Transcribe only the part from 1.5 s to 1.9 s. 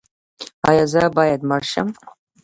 شم؟